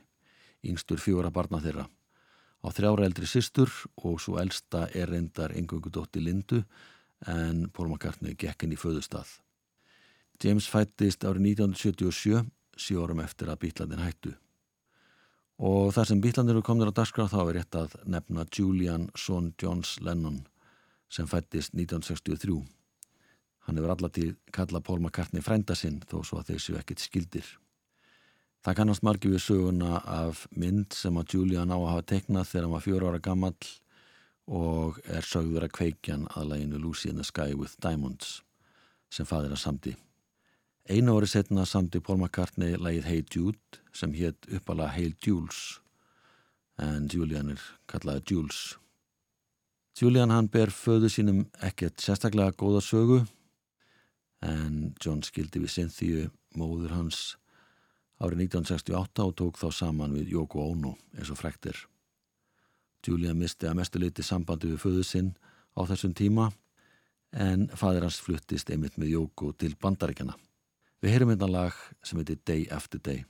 yngstur 0.69 0.99
fjóra 1.01 1.31
barna 1.33 1.57
þeirra. 1.57 1.87
Á 2.61 2.69
þrjára 2.69 3.07
eldri 3.07 3.25
systur 3.25 3.73
og 4.05 4.19
svo 4.21 4.35
elsta 4.37 4.83
er 4.93 5.09
reyndar 5.09 5.55
engöngu 5.57 5.89
dótti 5.89 6.21
Lindu 6.21 6.59
en 7.25 7.63
Paul 7.73 7.87
McCartney 7.87 8.37
gekk 8.37 8.67
inn 8.67 8.75
í 8.75 8.77
föðustað. 8.77 9.31
James 10.37 10.69
fættist 10.69 11.25
árið 11.25 11.49
1977, 11.55 12.45
sjö 12.77 13.01
árum 13.01 13.25
eftir 13.25 13.49
að 13.49 13.63
Bítlandin 13.65 14.05
hættu. 14.05 14.35
Og 15.57 15.89
þar 15.97 16.11
sem 16.11 16.21
Bítlandir 16.21 16.59
eru 16.59 16.67
komnir 16.69 16.93
á 16.93 16.97
dagskrá 17.01 17.25
þá 17.25 17.39
er 17.47 17.53
rétt 17.57 17.81
að 17.81 17.97
nefna 18.05 18.45
Julian 18.53 19.09
Son 19.17 19.49
Johns 19.57 19.97
Lennon 19.97 20.43
sem 21.09 21.25
fættist 21.25 21.73
1963. 21.73 22.61
Hann 23.63 23.79
hefur 23.79 23.93
allatíð 23.95 24.33
kallað 24.55 24.85
Paul 24.87 24.99
McCartney 25.01 25.43
frænda 25.43 25.75
sinn 25.75 26.01
þó 26.09 26.19
svo 26.23 26.41
að 26.41 26.51
þeir 26.51 26.63
séu 26.63 26.79
ekkit 26.79 27.03
skildir. 27.03 27.45
Það 28.63 28.77
kannast 28.79 29.03
margi 29.03 29.31
við 29.31 29.43
söguna 29.43 29.97
af 30.07 30.45
mynd 30.55 30.95
sem 30.95 31.17
að 31.19 31.35
Julian 31.35 31.71
á 31.71 31.77
að 31.77 31.89
hafa 31.89 32.05
teiknað 32.13 32.49
þegar 32.49 32.65
hann 32.65 32.75
var 32.75 32.85
fjóra 32.85 33.09
ára 33.11 33.23
gammal 33.23 33.55
og 34.47 34.99
er 35.07 35.27
sögður 35.27 35.67
að 35.67 35.75
kveikjan 35.77 36.25
að 36.35 36.49
læginu 36.51 36.79
Lucy 36.79 37.11
in 37.11 37.19
the 37.19 37.27
Sky 37.27 37.55
with 37.55 37.75
Diamonds 37.83 38.41
sem 39.11 39.27
fadir 39.27 39.51
að 39.51 39.63
samdi. 39.63 39.95
Einu 40.87 41.15
ári 41.15 41.29
setna 41.31 41.63
samdi 41.67 41.99
Paul 42.03 42.19
McCartney 42.19 42.75
lægið 42.75 43.07
Hey 43.07 43.23
Jude 43.31 43.83
sem 43.95 44.15
hétt 44.15 44.47
uppala 44.51 44.89
Hail 44.91 45.15
Jules 45.23 45.79
en 46.79 47.07
Julian 47.11 47.53
er 47.53 47.61
kallaði 47.87 48.23
Jules. 48.31 48.61
Julian 49.99 50.31
hann 50.33 50.49
ber 50.49 50.71
föðu 50.73 51.11
sínum 51.11 51.45
ekkert 51.61 52.01
sérstaklega 52.01 52.55
góða 52.57 52.81
sögu 52.81 53.23
en 54.43 54.93
John 54.99 55.23
skildi 55.23 55.61
við 55.63 55.73
Cynthia 55.77 56.27
móður 56.59 56.93
hans 56.97 57.21
árið 58.23 58.45
1968 58.47 59.25
og 59.25 59.35
tók 59.39 59.59
þá 59.59 59.67
saman 59.73 60.15
við 60.15 60.35
Yoko 60.35 60.67
Ono 60.71 60.95
eins 61.17 61.31
og 61.33 61.39
frektir. 61.39 61.77
Julian 63.03 63.39
misti 63.39 63.67
að 63.67 63.79
mestu 63.81 63.99
leiti 63.99 64.23
sambandi 64.23 64.69
við 64.71 64.83
föðu 64.83 65.03
sinn 65.07 65.33
á 65.75 65.83
þessum 65.89 66.13
tíma 66.15 66.51
en 67.33 67.67
fadir 67.75 68.05
hans 68.05 68.21
fluttist 68.23 68.69
einmitt 68.71 68.99
með 69.01 69.15
Yoko 69.17 69.51
til 69.57 69.73
bandaríkjana. 69.81 70.37
Við 71.03 71.15
heyrum 71.15 71.33
hérna 71.33 71.49
lag 71.51 71.79
sem 72.05 72.19
heitir 72.21 72.39
Day 72.47 72.67
After 72.71 72.99
Day. 72.99 73.25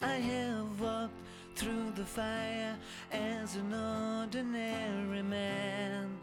I 0.00 0.16
have 0.16 0.80
walked 0.80 1.12
through 1.54 1.92
the 1.96 2.04
fire 2.04 2.76
as 3.12 3.56
an 3.56 3.74
ordinary 3.74 5.22
man. 5.22 6.16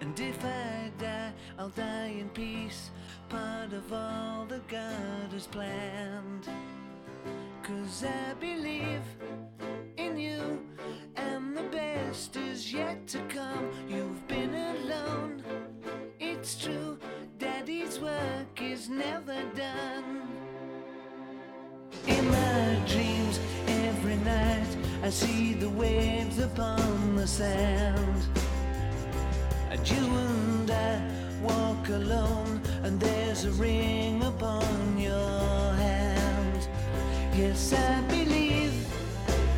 And 0.00 0.20
if 0.20 0.44
I 0.44 0.77
I'll 1.58 1.70
die 1.70 2.14
in 2.20 2.28
peace, 2.28 2.90
part 3.28 3.72
of 3.72 3.92
all 3.92 4.46
that 4.46 4.68
God 4.68 5.32
has 5.32 5.48
planned. 5.48 6.48
Cause 7.64 8.04
I 8.04 8.34
believe 8.34 9.02
in 9.96 10.16
you, 10.16 10.60
and 11.16 11.56
the 11.56 11.64
best 11.64 12.36
is 12.36 12.72
yet 12.72 13.08
to 13.08 13.18
come. 13.22 13.70
You've 13.88 14.26
been 14.28 14.54
alone, 14.54 15.42
it's 16.20 16.62
true, 16.62 16.96
Daddy's 17.38 17.98
work 17.98 18.62
is 18.62 18.88
never 18.88 19.42
done. 19.56 20.28
In 22.06 22.30
my 22.30 22.80
dreams, 22.86 23.40
every 23.66 24.16
night, 24.16 24.76
I 25.02 25.10
see 25.10 25.54
the 25.54 25.70
waves 25.70 26.38
upon 26.38 27.16
the 27.16 27.26
sand. 27.26 28.28
And 29.70 29.90
you 29.90 29.98
and 29.98 30.70
I 30.70 31.17
walk 31.42 31.88
alone, 31.88 32.60
and 32.82 33.00
there's 33.00 33.44
a 33.44 33.50
ring 33.52 34.22
upon 34.22 34.98
your 34.98 35.72
hand. 35.74 36.68
Yes, 37.34 37.72
I 37.72 38.00
believe 38.02 38.74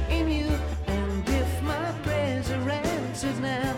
in 0.08 0.28
you, 0.28 0.50
and 0.86 1.28
if 1.28 1.62
my 1.62 1.92
prayers 2.02 2.50
are 2.50 2.70
answered 2.70 3.40
now, 3.40 3.76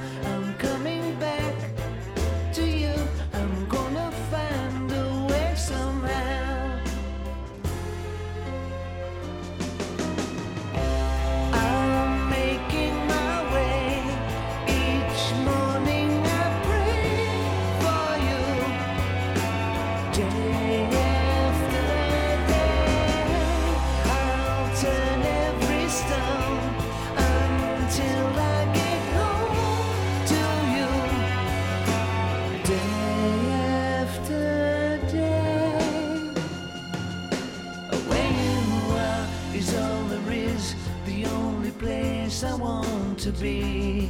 place 41.83 42.45
I 42.45 42.55
want 42.55 43.19
to 43.19 43.33
be. 43.33 44.09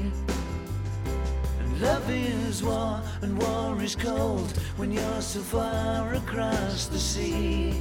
And 1.59 1.81
love 1.81 2.09
is 2.11 2.63
war, 2.63 3.01
and 3.23 3.39
war 3.43 3.83
is 3.83 3.97
cold 3.97 4.53
when 4.77 4.93
you're 4.93 5.23
so 5.23 5.41
far 5.41 6.13
across 6.13 6.87
the 6.87 6.99
sea. 6.99 7.73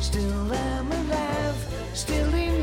Still 0.00 0.52
I'm 0.52 0.92
alive, 0.92 1.60
still 1.94 2.34
in 2.34 2.59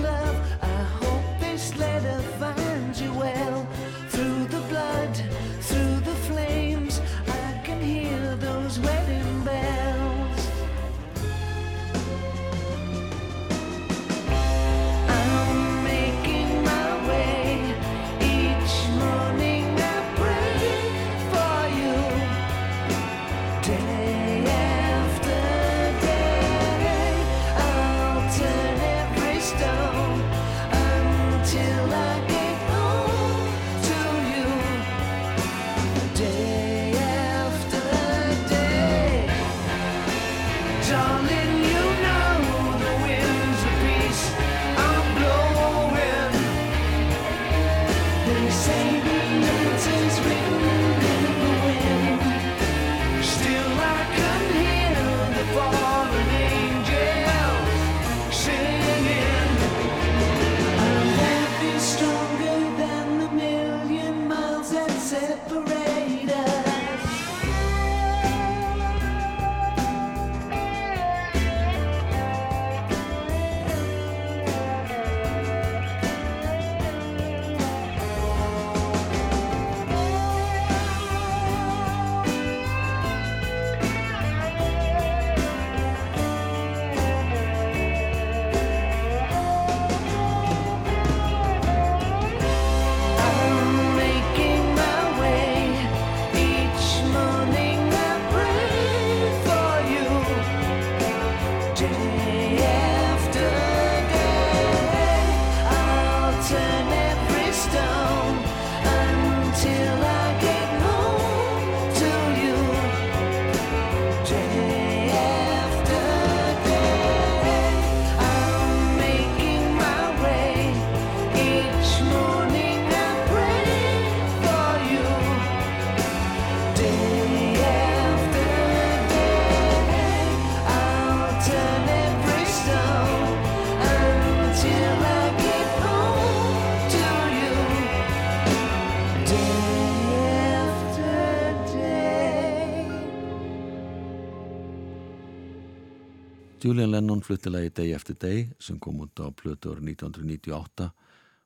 Julian 146.68 146.92
Lennon 146.92 147.22
flutti 147.22 147.50
lagi 147.50 147.70
Day 147.70 147.94
After 147.96 148.16
Day 148.22 148.50
sem 148.60 148.80
kom 148.80 149.00
út 149.00 149.16
á 149.24 149.32
plötu 149.32 149.72
árið 149.72 149.86
1998 150.04 150.88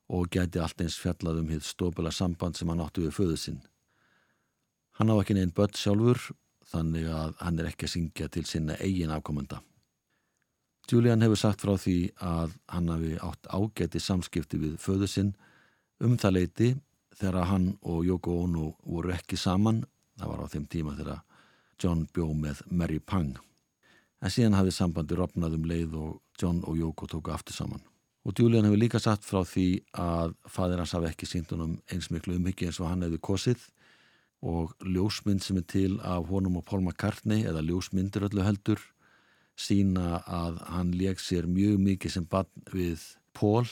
og 0.10 0.30
gæti 0.34 0.58
allt 0.58 0.82
eins 0.82 0.96
fjallað 0.98 1.44
um 1.44 1.52
hitt 1.54 1.68
stópula 1.68 2.10
samband 2.10 2.58
sem 2.58 2.72
hann 2.72 2.82
átti 2.82 3.04
við 3.04 3.14
föðu 3.14 3.36
sinn. 3.38 3.60
Hann 4.98 5.14
á 5.14 5.16
ekki 5.22 5.36
neinn 5.38 5.54
börn 5.54 5.78
sjálfur 5.78 6.24
þannig 6.72 7.06
að 7.14 7.36
hann 7.38 7.60
er 7.62 7.70
ekki 7.70 7.86
að 7.86 7.94
syngja 7.94 8.30
til 8.34 8.44
sinna 8.50 8.80
eigin 8.82 9.14
afkomenda. 9.14 9.62
Julian 10.90 11.22
hefur 11.22 11.42
sagt 11.44 11.68
frá 11.68 11.76
því 11.78 11.98
að 12.18 12.58
hann 12.74 12.90
hafi 12.90 13.14
átt 13.22 13.54
ágæti 13.54 14.02
samskipti 14.02 14.58
við 14.58 14.82
föðu 14.82 15.12
sinn 15.12 15.32
um 16.02 16.18
það 16.18 16.38
leiti 16.40 16.72
þegar 17.22 17.52
hann 17.54 17.70
og 17.84 18.02
Yoko 18.10 18.42
Ono 18.48 18.74
voru 18.90 19.14
ekki 19.14 19.38
saman, 19.38 19.86
það 20.18 20.34
var 20.34 20.44
á 20.50 20.52
þeim 20.58 20.66
tíma 20.66 20.98
þegar 20.98 21.24
John 21.78 22.08
bjó 22.10 22.32
með 22.34 22.66
Mary 22.74 22.98
Pang 22.98 23.38
en 24.22 24.34
síðan 24.34 24.58
hafði 24.58 24.76
sambandi 24.76 25.18
rofnað 25.18 25.58
um 25.58 25.68
leið 25.70 25.98
og 25.98 26.20
John 26.42 26.62
og 26.68 26.78
Yoko 26.78 27.10
tóku 27.10 27.34
aftur 27.34 27.58
saman. 27.58 27.84
Og 28.26 28.38
Julian 28.38 28.68
hefur 28.68 28.78
líka 28.78 29.02
sagt 29.02 29.26
frá 29.26 29.42
því 29.48 29.82
að 29.98 30.36
fadir 30.46 30.82
hans 30.82 30.94
hafi 30.94 31.10
ekki 31.10 31.30
sínt 31.30 31.54
honum 31.54 31.80
eins 31.90 32.12
miklu 32.14 32.38
umhyggju 32.38 32.70
eins 32.70 32.80
og 32.82 32.92
hann 32.92 33.06
hefði 33.06 33.22
kosið 33.26 33.64
og 34.46 34.74
ljósmynd 34.86 35.42
sem 35.42 35.58
er 35.58 35.66
til 35.70 36.00
af 36.06 36.30
honum 36.30 36.60
og 36.62 36.66
Paul 36.66 36.84
McCartney 36.84 37.46
eða 37.50 37.66
ljósmyndir 37.66 38.26
öllu 38.30 38.46
heldur 38.46 38.82
sína 39.58 40.22
að 40.26 40.62
hann 40.70 40.94
leik 40.98 41.22
sér 41.22 41.50
mjög 41.50 41.82
mikið 41.82 42.16
sem 42.16 42.26
bann 42.30 42.50
við 42.74 43.04
Paul 43.38 43.66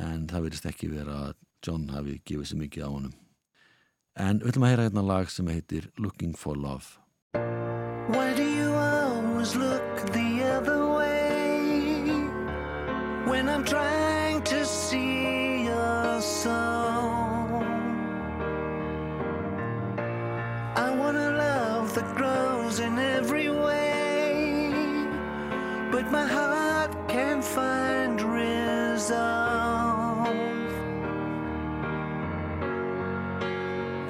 en 0.00 0.28
það 0.28 0.48
verðist 0.48 0.68
ekki 0.70 0.90
vera 0.92 1.20
að 1.28 1.36
John 1.64 1.88
hafi 1.92 2.18
gefið 2.24 2.50
sér 2.50 2.60
mikið 2.64 2.84
á 2.84 2.90
honum. 2.92 3.14
En 4.14 4.42
við 4.42 4.52
ætlum 4.52 4.66
að 4.66 4.74
heyra 4.74 4.88
hérna 4.88 5.06
lag 5.08 5.32
sem 5.32 5.48
heitir 5.50 5.88
Looking 5.96 6.36
for 6.38 6.58
Love. 6.58 7.73
Always 9.44 9.56
look 9.56 9.96
the 10.12 10.42
other 10.42 10.88
way 10.88 12.00
when 13.28 13.46
I'm 13.46 13.62
trying 13.62 14.40
to 14.40 14.64
see 14.64 15.64
your 15.64 16.22
soul? 16.22 17.62
I 20.86 20.96
want 20.98 21.18
a 21.18 21.30
love 21.36 21.94
that 21.94 22.14
grows 22.14 22.80
in 22.80 22.98
every 22.98 23.50
way, 23.50 24.72
but 25.92 26.10
my 26.10 26.26
heart 26.26 26.92
can't 27.06 27.44
find 27.44 28.22
resolve. 28.22 29.12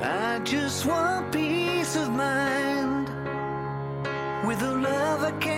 I 0.00 0.38
just 0.44 0.86
want 0.86 1.32
peace 1.32 1.96
of 1.96 2.10
mind. 2.10 2.43
With 4.54 4.62
a 4.62 4.72
love 4.72 5.24
I 5.24 5.32
can 5.40 5.53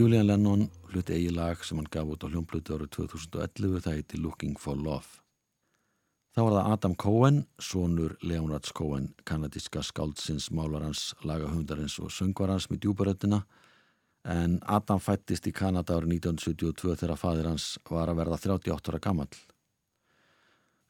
Julian 0.00 0.30
Lennon 0.30 0.62
hluti 0.94 1.12
eigi 1.12 1.32
lag 1.36 1.60
sem 1.60 1.76
hann 1.76 1.88
gaf 1.92 2.08
út 2.08 2.22
á 2.24 2.32
hljómbluti 2.32 2.72
árið 2.72 2.88
2011 2.94 3.82
það 3.84 3.96
heiti 3.98 4.20
Looking 4.22 4.54
for 4.56 4.78
Love. 4.80 5.20
Þá 6.32 6.40
var 6.40 6.54
það 6.54 6.70
Adam 6.72 6.94
Cohen, 7.04 7.40
sonur 7.60 8.14
Leonards 8.24 8.72
Cohen, 8.72 9.10
kanadíska 9.28 9.82
skáldsins, 9.84 10.48
málarans, 10.56 11.10
lagahundarins 11.20 11.98
og 12.00 12.08
söngvarans 12.16 12.70
með 12.72 12.86
djúbaröttina 12.86 13.42
en 14.24 14.56
Adam 14.64 15.04
fættist 15.04 15.50
í 15.50 15.52
Kanada 15.52 15.98
árið 15.98 16.16
1972 16.16 16.96
þegar 17.02 17.20
fadir 17.20 17.52
hans 17.52 17.70
var 17.90 18.08
að 18.08 18.22
verða 18.22 18.40
38 18.40 18.94
ára 18.94 19.04
gammal. 19.04 19.30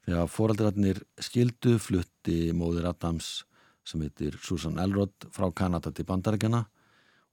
Þegar 0.07 0.35
foreldrarnir 0.39 1.03
skildu 1.19 1.81
flutti 1.83 2.53
móðir 2.55 2.87
Adams 2.95 3.41
sem 3.83 4.07
heitir 4.07 4.39
Susan 4.39 4.79
Elrod 4.79 5.27
frá 5.35 5.51
Kanada 5.51 5.91
til 5.91 6.07
bandarækjana 6.07 6.69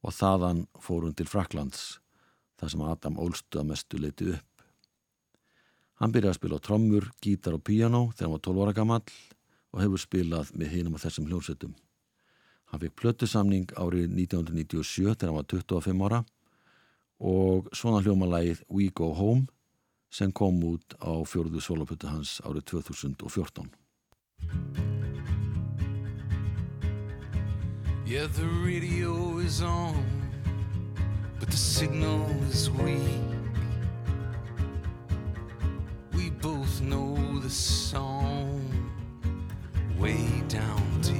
og 0.04 0.14
þaðan 0.14 0.66
fór 0.82 1.06
hún 1.06 1.16
til 1.16 1.28
Fraklands 1.28 1.98
þar 2.58 2.72
sem 2.72 2.84
Adam 2.86 3.18
ólstu 3.22 3.60
að 3.60 3.68
mestu 3.72 4.00
leiti 4.00 4.30
upp. 4.34 4.44
Hann 5.98 6.14
byrjaði 6.14 6.34
að 6.34 6.38
spila 6.38 6.58
á 6.58 6.60
trommur, 6.62 7.10
gítar 7.22 7.58
og 7.58 7.64
piano 7.66 8.08
þegar 8.12 8.28
hann 8.28 8.36
var 8.36 8.44
12 8.46 8.64
ára 8.64 8.76
gammal 8.76 9.02
og 9.74 9.82
hefur 9.82 10.02
spilað 10.02 10.52
með 10.54 10.74
hinum 10.76 10.98
á 10.98 11.02
þessum 11.02 11.28
hljómsettum. 11.28 11.74
Hann 12.70 12.82
fikk 12.84 12.98
plötusamning 13.00 13.70
árið 13.80 14.10
1997 14.12 15.14
þegar 15.14 15.30
hann 15.30 15.40
var 15.40 15.48
25 15.50 16.04
ára 16.08 16.24
og 17.18 17.70
svona 17.74 18.02
hljómalægið 18.04 18.62
We 18.70 18.92
Go 18.94 19.10
Home 19.18 19.48
sem 20.10 20.32
kom 20.32 20.62
út 20.64 20.94
á 21.02 21.12
fjóruðu 21.26 21.64
solopötu 21.64 22.12
hans 22.12 22.38
árið 22.46 22.78
2014. 22.78 24.97
Yeah, 28.08 28.26
the 28.26 28.46
radio 28.64 29.36
is 29.36 29.60
on, 29.60 30.02
but 31.38 31.50
the 31.50 31.58
signal 31.58 32.24
is 32.48 32.70
weak. 32.70 33.02
We 36.14 36.30
both 36.30 36.80
know 36.80 37.38
the 37.40 37.50
song 37.50 38.64
way 39.98 40.26
down 40.48 40.82
deep. 41.02 41.18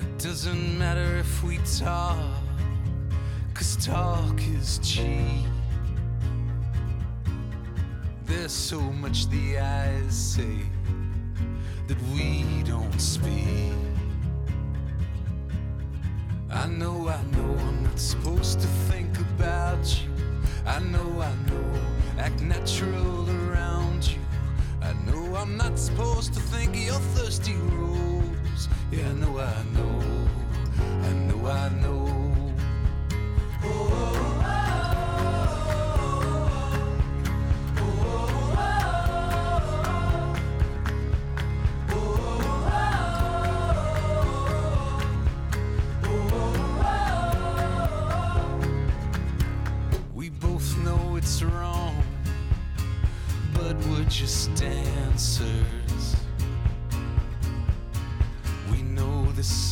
It 0.00 0.18
doesn't 0.18 0.78
matter 0.78 1.18
if 1.18 1.44
we 1.44 1.58
talk, 1.78 2.24
cause 3.52 3.76
talk 3.84 4.40
is 4.56 4.78
cheap. 4.78 5.44
There's 8.24 8.50
so 8.50 8.80
much 8.80 9.28
the 9.28 9.58
eyes 9.58 10.16
say 10.16 10.56
that 11.88 12.00
we 12.12 12.62
don't 12.64 13.00
speak. 13.00 13.72
I 16.50 16.66
know, 16.66 17.08
I 17.08 17.22
know 17.32 17.56
I'm 17.66 17.82
not 17.82 17.98
supposed 17.98 18.60
to 18.60 18.66
think 18.90 19.18
about 19.18 19.82
you. 20.02 20.10
I 20.66 20.80
know, 20.80 21.20
I 21.20 21.32
know, 21.48 21.80
act 22.18 22.42
natural 22.42 23.26
around 23.30 24.06
you. 24.06 24.20
I 24.82 24.92
know 25.06 25.34
I'm 25.34 25.56
not 25.56 25.78
supposed 25.78 26.34
to 26.34 26.40
think 26.40 26.70
of 26.76 26.82
your 26.82 27.00
thirsty 27.16 27.54
rose. 27.54 28.68
Yeah, 28.90 29.08
I 29.08 29.12
know, 29.14 29.38
I 29.38 29.62
know, 29.72 30.28
I 31.02 31.12
know, 31.12 31.46
I 31.46 31.68
know. 31.80 32.17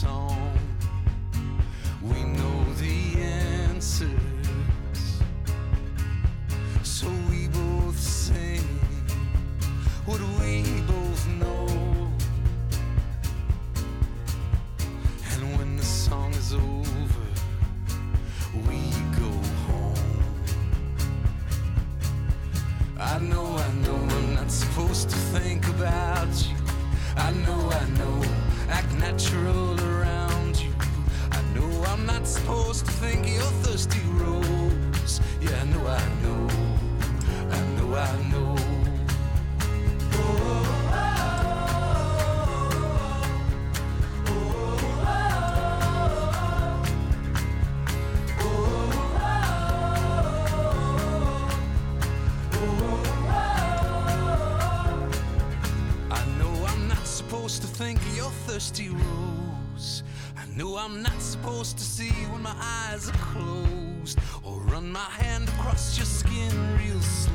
tone. 0.07 0.36
Thirsty 58.67 58.89
rose. 58.89 60.03
I 60.37 60.45
know 60.57 60.77
I'm 60.77 61.01
not 61.01 61.21
supposed 61.21 61.79
to 61.79 61.85
see 61.85 62.11
when 62.33 62.43
my 62.43 62.55
eyes 62.59 63.09
are 63.09 63.13
closed, 63.13 64.19
or 64.43 64.59
run 64.63 64.91
my 64.91 64.99
hand 64.99 65.49
across 65.51 65.97
your 65.97 66.07
skin 66.07 66.51
real 66.77 67.01
slow, 67.01 67.26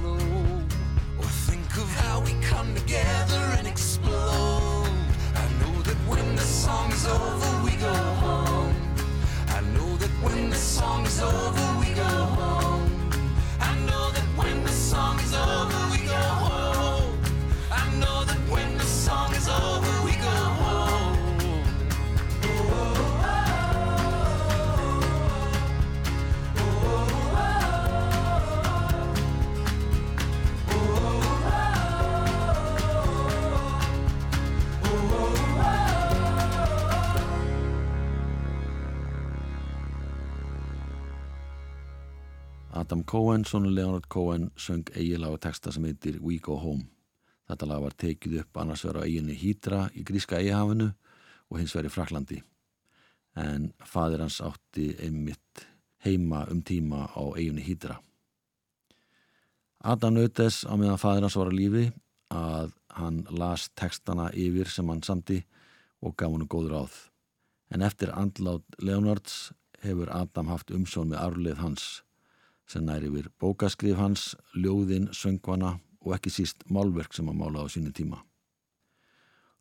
Cohen, 43.41 43.45
sonu 43.45 43.75
Leonard 43.75 44.07
Cohen, 44.07 44.51
söng 44.55 44.83
eigilag 44.93 45.33
og 45.33 45.39
texta 45.41 45.71
sem 45.71 45.83
heitir 45.83 46.19
We 46.21 46.37
Go 46.37 46.59
Home. 46.59 46.83
Þetta 47.49 47.65
lag 47.65 47.81
var 47.81 47.93
tekið 47.97 48.41
upp 48.41 48.57
annars 48.57 48.83
vegar 48.85 49.01
á 49.01 49.05
eiginni 49.07 49.33
Hydra 49.33 49.89
í 49.97 50.03
gríska 50.03 50.37
eigihafinu 50.37 50.91
og 51.49 51.57
hins 51.57 51.73
í 51.75 51.89
Fraklandi. 51.89 52.41
En 53.35 53.73
fadir 53.81 54.21
hans 54.21 54.41
átti 54.41 54.95
einmitt 54.99 55.65
heima 56.05 56.45
um 56.51 56.61
tíma 56.61 57.09
á 57.09 57.23
eiginni 57.33 57.63
Hydra. 57.65 57.97
Adam 59.83 60.13
nautes 60.13 60.61
á 60.69 60.77
meðan 60.77 61.01
fadir 61.01 61.25
hans 61.25 61.35
var 61.35 61.49
á 61.49 61.53
lífi 61.53 61.91
að 62.29 62.73
hann 62.93 63.25
las 63.31 63.69
textana 63.73 64.29
yfir 64.33 64.69
sem 64.69 64.87
hann 64.87 65.01
samti 65.01 65.41
og 66.01 66.15
gaf 66.15 66.29
hann 66.29 66.47
góður 66.47 66.83
áð. 66.83 66.93
En 67.73 67.81
eftir 67.81 68.13
andlát 68.13 68.63
Leonards 68.77 69.51
hefur 69.81 70.13
Adam 70.13 70.47
haft 70.47 70.69
umsjón 70.69 71.09
með 71.09 71.25
arfleð 71.25 71.57
hans 71.57 72.03
sem 72.71 72.85
næri 72.87 73.09
yfir 73.11 73.29
bókaskrif 73.41 73.99
hans, 73.99 74.31
ljóðin, 74.55 75.09
söngvana 75.11 75.77
og 76.01 76.15
ekki 76.15 76.31
síst 76.31 76.63
málverk 76.71 77.13
sem 77.13 77.27
hann 77.27 77.39
málaði 77.39 77.67
á 77.67 77.73
sínu 77.75 77.93
tíma. 77.95 78.21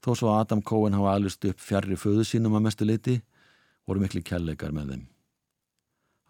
Þó 0.00 0.14
svo 0.16 0.30
að 0.32 0.40
Adam 0.44 0.62
Cohen 0.64 0.96
hafa 0.96 1.16
aðlust 1.16 1.44
upp 1.44 1.60
fjarrri 1.60 1.98
föðu 2.00 2.24
sínum 2.24 2.56
að 2.56 2.66
mestu 2.68 2.86
leiti, 2.86 3.20
voru 3.84 4.00
miklu 4.00 4.22
kærleikar 4.24 4.72
með 4.72 4.94
þeim. 4.94 5.08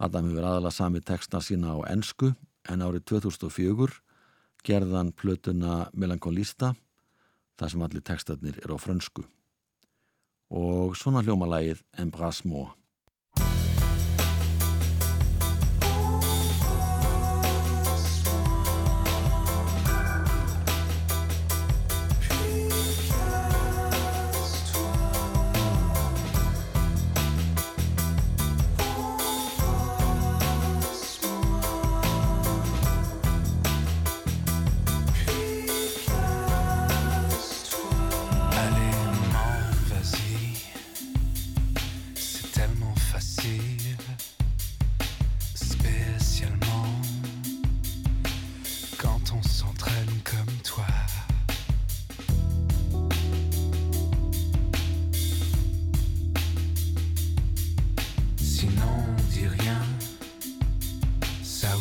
Adam 0.00 0.30
hefur 0.30 0.46
aðalega 0.48 0.74
sami 0.74 1.02
textna 1.04 1.42
sína 1.44 1.76
á 1.76 1.78
ennsku 1.92 2.32
en 2.72 2.82
árið 2.82 3.04
2004 3.12 4.00
gerðan 4.64 5.12
plötuna 5.12 5.90
Melankolista 5.92 6.74
þar 7.60 7.72
sem 7.72 7.84
allir 7.84 8.04
textatnir 8.04 8.58
eru 8.64 8.76
á 8.76 8.78
frönsku. 8.80 9.26
Og 10.50 10.96
svona 10.98 11.22
hljómalægið 11.22 11.84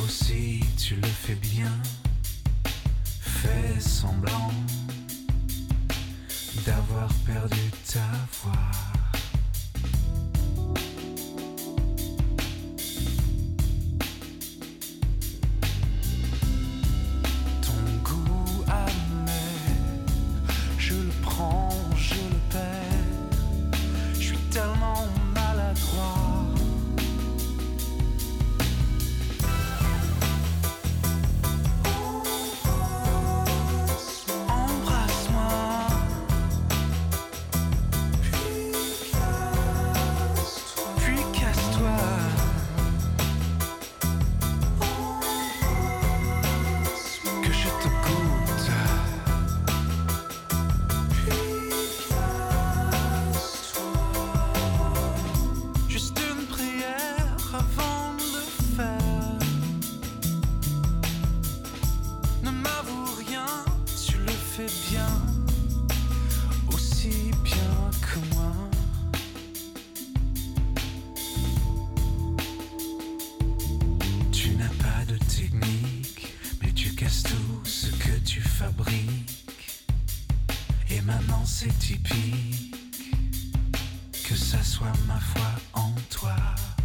aussi 0.10 0.60
tu 0.76 0.96
le 0.96 1.08
fais 1.08 1.36
bien, 1.36 1.72
fais 3.22 3.80
semblant 3.80 4.52
d'avoir 6.66 7.14
perdu 7.26 7.70
ta 7.94 8.10
voix. 8.42 8.89
ma 85.08 85.20
foi 85.20 85.42
en 85.74 85.94
toi. 86.10 86.79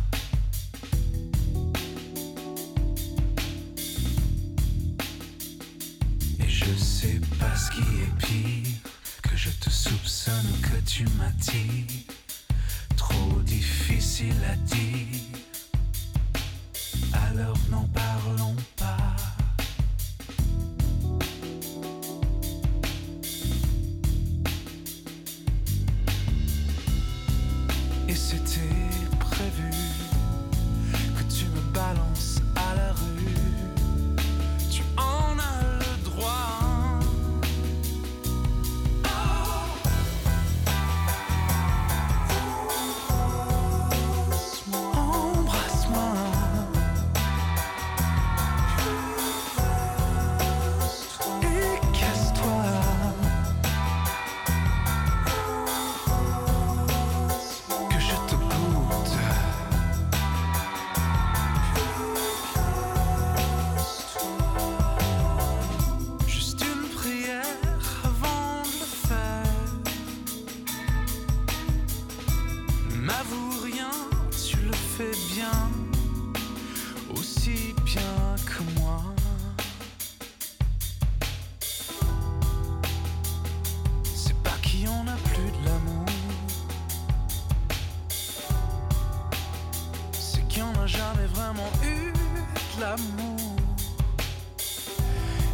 l'amour. 92.94 93.56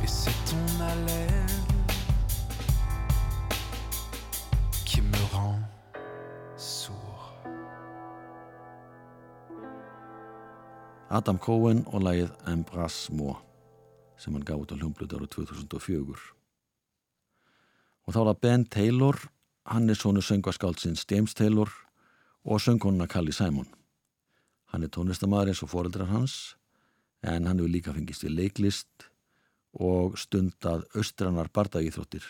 Et 0.03 0.07
c'est 0.07 0.39
ton 0.49 0.85
haleine 0.85 1.67
qui 4.85 5.01
me 5.01 5.35
rend 5.35 5.61
sourd. 6.57 7.35
Adam 11.11 11.39
Cohen 11.39 11.85
og 11.87 12.03
lægið 12.03 12.31
Embrace 12.47 13.13
Moi 13.13 13.35
sem 14.21 14.35
hann 14.37 14.45
gaf 14.45 14.61
út 14.61 14.73
á 14.73 14.77
hljómblut 14.77 15.15
ára 15.17 15.27
2004. 15.27 16.17
Og 18.05 18.15
þá 18.15 18.19
er 18.21 18.27
það 18.29 18.41
Ben 18.45 18.65
Taylor, 18.69 19.17
hann 19.65 19.89
er 19.89 19.97
sonu 19.97 20.21
söngaskáldsins 20.21 21.07
James 21.09 21.35
Taylor 21.35 21.73
og 22.45 22.61
söngkonuna 22.61 23.09
Callie 23.09 23.33
Simon. 23.33 23.69
Hann 24.71 24.85
er 24.85 24.93
tónlistamæður 24.93 25.55
eins 25.55 25.65
og 25.65 25.73
foreldrar 25.73 26.13
hans 26.13 26.60
en 27.23 27.47
hann 27.47 27.59
hefur 27.59 27.73
líka 27.73 27.95
fengist 27.97 28.25
í 28.25 28.33
leiklist 28.33 29.09
og 29.73 30.19
stundað 30.19 30.87
austrannar 30.99 31.51
bardagíþróttir. 31.55 32.25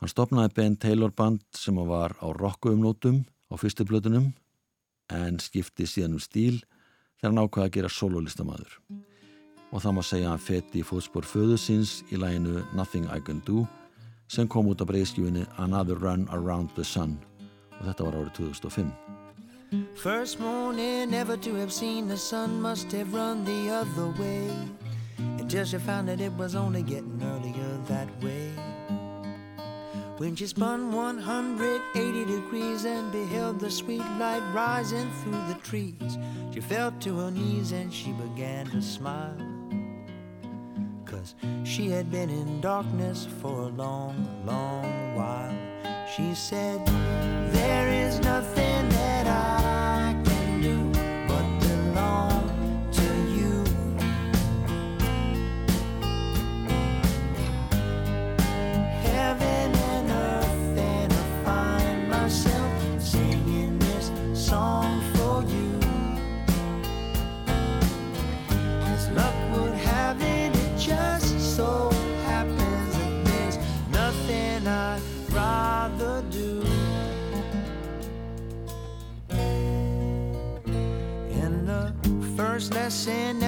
Hann 0.00 0.10
stopnaði 0.10 0.54
Ben 0.56 0.76
Taylor 0.76 1.12
band 1.14 1.44
sem 1.54 1.76
var 1.76 2.16
á 2.18 2.26
rockuumnótum 2.34 3.22
á 3.52 3.54
fyrstu 3.60 3.86
blötunum 3.86 4.32
en 5.12 5.38
skipti 5.38 5.86
síðan 5.86 6.16
um 6.18 6.22
stíl 6.22 6.62
þegar 7.20 7.30
hann 7.30 7.42
ákvaði 7.44 7.68
að 7.68 7.74
gera 7.76 7.92
sololistamæður 7.92 8.78
og 9.72 9.80
það 9.80 9.94
má 9.96 10.02
segja 10.04 10.26
að 10.26 10.34
hann 10.34 10.46
feti 10.46 10.82
í 10.82 10.86
fótspór 10.86 11.28
föðu 11.28 11.56
síns 11.60 12.00
í 12.10 12.20
læginu 12.20 12.64
Nothing 12.76 13.08
I 13.08 13.20
Can 13.24 13.40
Do 13.46 13.66
sem 14.32 14.48
kom 14.48 14.68
út 14.72 14.82
á 14.84 14.88
breyðskjúinu 14.88 15.46
Another 15.60 15.96
Run 15.96 16.28
Around 16.32 16.74
the 16.76 16.84
Sun 16.84 17.18
og 17.78 17.86
þetta 17.86 18.08
var 18.08 18.20
árið 18.20 18.32
2005. 18.42 19.21
First 19.94 20.38
morning 20.38 21.14
ever 21.14 21.38
to 21.38 21.54
have 21.54 21.72
seen 21.72 22.06
the 22.06 22.16
sun 22.16 22.60
must 22.60 22.92
have 22.92 23.14
run 23.14 23.42
the 23.42 23.70
other 23.70 24.08
way 24.20 24.50
until 25.38 25.64
she 25.64 25.78
found 25.78 26.08
that 26.08 26.20
it 26.20 26.32
was 26.34 26.54
only 26.54 26.82
getting 26.82 27.18
earlier 27.22 27.78
that 27.88 28.08
way. 28.22 28.50
When 30.18 30.36
she 30.36 30.46
spun 30.46 30.92
180 30.92 32.24
degrees 32.26 32.84
and 32.84 33.10
beheld 33.10 33.60
the 33.60 33.70
sweet 33.70 34.04
light 34.18 34.42
rising 34.52 35.10
through 35.22 35.40
the 35.48 35.58
trees, 35.62 36.18
she 36.52 36.60
fell 36.60 36.92
to 37.00 37.16
her 37.20 37.30
knees 37.30 37.72
and 37.72 37.90
she 37.90 38.12
began 38.12 38.66
to 38.66 38.82
smile. 38.82 39.38
Cause 41.06 41.34
she 41.64 41.88
had 41.88 42.10
been 42.10 42.28
in 42.28 42.60
darkness 42.60 43.26
for 43.40 43.62
a 43.62 43.68
long, 43.68 44.44
long 44.44 45.16
while. 45.16 45.56
She 46.14 46.34
said, 46.34 46.86
There 47.54 47.88
is 47.88 48.20
nothing 48.20 48.72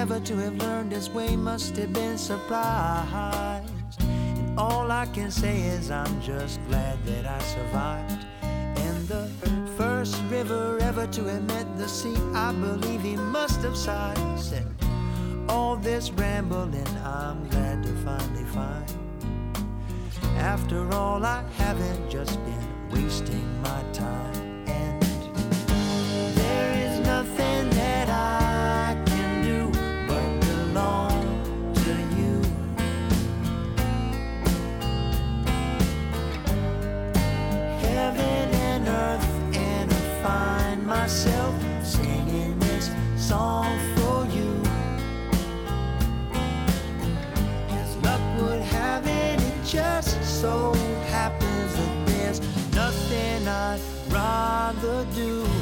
never 0.07 0.21
to 0.21 0.37
have 0.37 0.55
learned 0.57 0.93
this 0.93 1.09
way 1.09 1.35
must 1.35 1.75
have 1.79 1.91
been 1.95 2.19
surprised. 2.19 3.71
And 4.01 4.59
all 4.59 4.91
I 4.91 5.07
can 5.07 5.31
say 5.31 5.63
is 5.63 5.91
I'm 5.91 6.21
just 6.21 6.61
glad 6.69 7.03
that 7.07 7.25
I 7.25 7.39
survived. 7.39 8.27
And 8.43 9.09
the 9.09 9.31
first 9.79 10.21
river 10.29 10.79
ever 10.83 11.07
to 11.07 11.25
have 11.25 11.45
met 11.45 11.79
the 11.79 11.89
sea, 11.89 12.15
I 12.35 12.53
believe 12.53 13.01
he 13.01 13.17
must 13.17 13.63
have 13.63 13.79
sighed. 13.79 14.39
Said, 14.39 14.67
all 15.49 15.75
this 15.75 16.11
rambling, 16.11 16.87
I'm 17.03 17.49
glad 17.49 17.83
to 17.85 17.93
finally 18.05 18.45
find. 18.45 18.85
After 20.37 20.87
all, 20.93 21.25
I 21.25 21.43
haven't 21.57 22.11
just 22.11 22.39
been 22.45 22.91
wasting 22.91 23.63
my 23.63 23.83
time. 23.94 23.94
So 50.35 50.73
happens 51.11 51.75
that 51.77 52.07
there's 52.07 52.41
nothing 52.75 53.47
I'd 53.47 53.81
rather 54.11 55.07
do. 55.15 55.54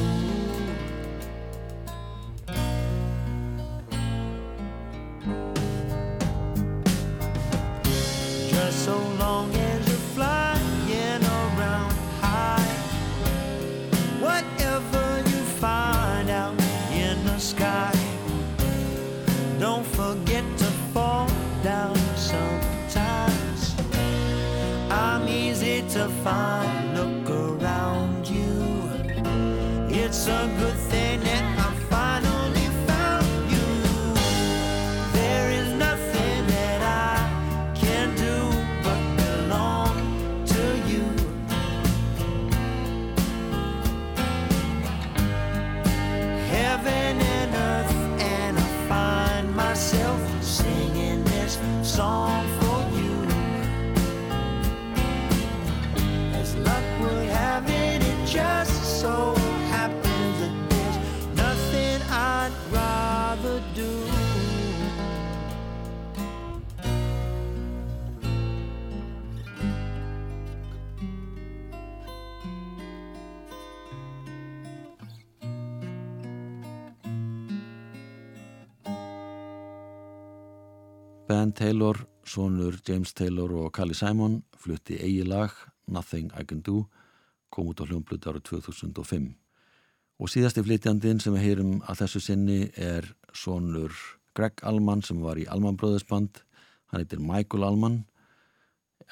Ben 81.33 81.53
Taylor, 81.53 81.97
sonur 82.29 82.75
James 82.85 83.15
Taylor 83.17 83.53
og 83.57 83.71
Callie 83.73 83.97
Simon 83.97 84.43
flutti 84.61 84.99
eigi 85.01 85.23
lag 85.25 85.55
Nothing 85.89 86.29
I 86.37 86.45
Can 86.45 86.61
Do 86.61 86.83
kom 87.49 87.71
út 87.71 87.81
á 87.81 87.89
hljómbluti 87.89 88.29
árið 88.29 88.43
2005 88.51 89.31
og 90.21 90.29
síðasti 90.29 90.61
flytjandin 90.67 91.23
sem 91.25 91.33
við 91.33 91.47
heyrum 91.47 91.71
að 91.89 92.03
þessu 92.03 92.21
sinni 92.27 92.59
er 92.77 93.09
sonur 93.33 93.97
Greg 94.37 94.61
Allman 94.61 95.01
sem 95.01 95.25
var 95.25 95.41
í 95.41 95.47
Allman 95.49 95.81
Brothers 95.81 96.05
band. 96.05 96.43
Hann 96.93 97.01
heitir 97.01 97.25
Michael 97.25 97.65
Allman. 97.71 97.99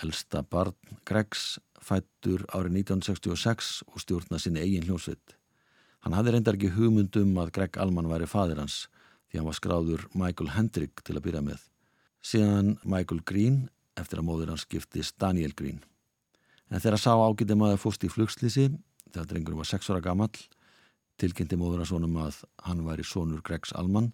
Elsta 0.04 0.44
barn 0.44 0.76
Gregs 1.08 1.56
fættur 1.80 2.44
árið 2.52 2.82
1966 2.82 3.72
og 3.88 4.04
stjórna 4.04 4.36
sinni 4.36 4.60
eigin 4.60 4.84
hljómsveit. 4.90 5.38
Hann 6.04 6.20
hafði 6.20 6.36
reyndar 6.36 6.60
ekki 6.60 6.76
hugmyndum 6.76 7.32
að 7.40 7.56
Greg 7.56 7.80
Allman 7.80 8.12
væri 8.12 8.28
fadir 8.28 8.60
hans 8.60 8.90
því 9.30 9.40
hann 9.40 9.52
var 9.54 9.60
skráður 9.62 10.08
Michael 10.12 10.56
Hendrick 10.58 11.00
til 11.00 11.16
að 11.16 11.30
byrja 11.30 11.46
með 11.48 11.69
síðan 12.24 12.76
Michael 12.84 13.22
Green 13.26 13.68
eftir 14.00 14.20
að 14.20 14.28
móður 14.28 14.54
hans 14.54 14.66
giftist 14.68 15.18
Daniel 15.20 15.54
Green. 15.56 15.80
En 16.70 16.80
þegar 16.82 17.02
sá 17.02 17.12
ágæti 17.16 17.56
maður 17.58 17.82
fórst 17.82 18.04
í 18.06 18.10
flugslýsi, 18.12 18.68
þegar 19.10 19.30
drengurum 19.30 19.62
var 19.62 19.70
6 19.70 19.90
ára 19.90 20.02
gamall, 20.04 20.34
tilkynnti 21.20 21.58
móður 21.58 21.82
hans 21.82 21.94
honum 21.94 22.18
að 22.22 22.42
hann 22.66 22.84
væri 22.86 23.06
sonur 23.06 23.42
Gregs 23.44 23.74
Alman, 23.76 24.12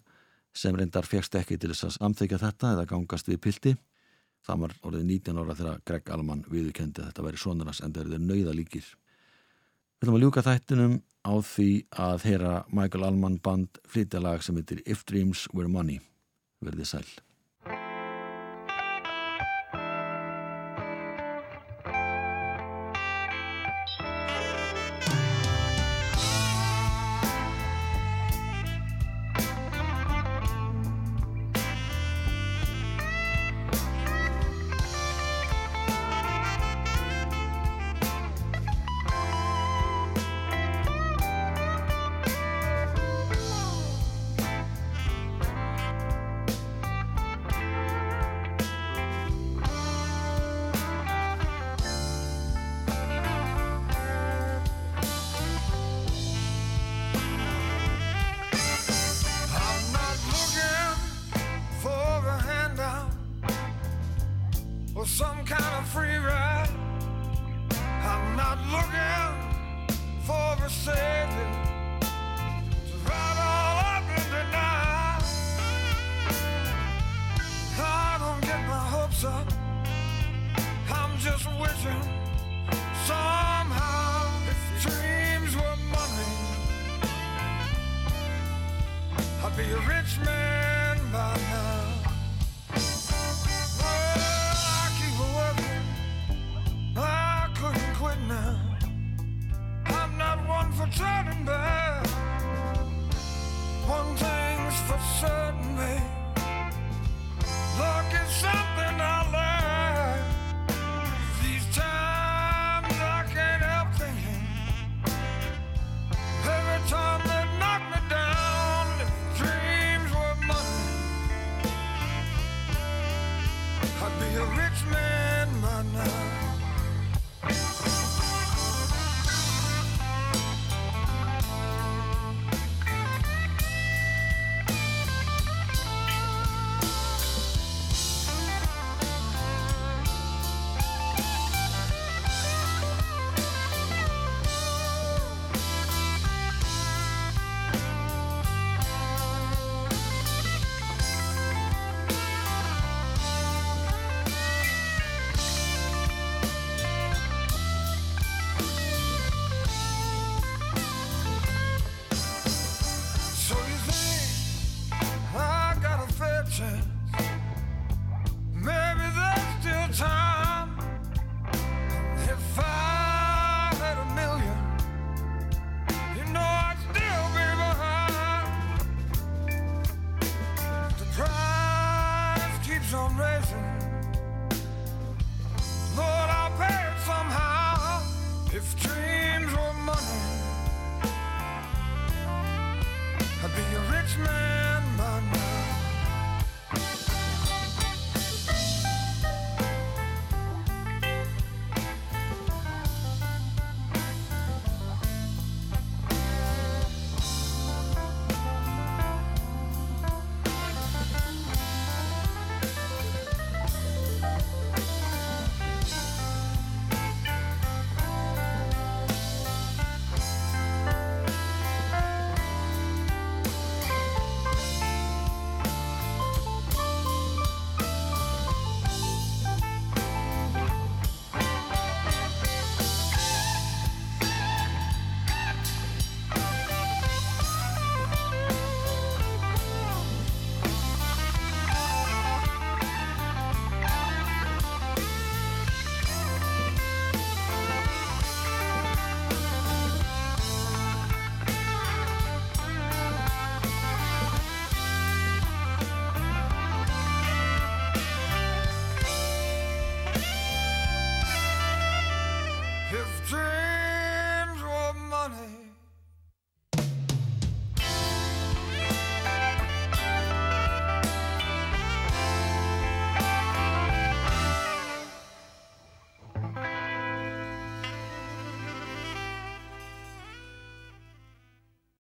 sem 0.57 0.75
reyndar 0.75 1.05
fegst 1.05 1.35
ekki 1.37 1.59
til 1.59 1.69
þess 1.71 1.87
að 1.87 1.97
samþykja 1.99 2.41
þetta 2.41 2.71
eða 2.73 2.87
gangast 2.89 3.29
við 3.29 3.41
pilti. 3.43 3.75
Það 4.47 4.63
var 4.63 4.73
orðið 4.89 5.05
19 5.11 5.41
ára 5.41 5.57
þegar 5.59 5.83
Greg 5.85 6.09
Alman 6.15 6.45
viðurkendi 6.47 7.03
að 7.03 7.11
þetta 7.11 7.27
væri 7.27 7.41
sonur 7.41 7.69
hans 7.69 7.83
en 7.83 7.93
það 7.93 8.03
eru 8.05 8.15
þeir 8.15 8.25
nauða 8.25 8.55
líkir. 8.57 8.89
Við 9.97 10.07
ætlum 10.07 10.17
að 10.17 10.25
ljúka 10.25 10.45
þættinum 10.45 10.97
á 11.27 11.33
því 11.51 11.69
að 12.07 12.27
heyra 12.29 12.57
Michael 12.71 13.07
Allman 13.09 13.39
band 13.43 13.81
flytja 13.91 14.23
lag 14.23 14.45
sem 14.45 14.57
heitir 14.57 14.83
If 14.85 15.05
Dreams 15.09 15.47
Were 15.53 15.69
Money. 15.69 15.99
Verðið 16.63 16.93
sæl. 16.95 17.26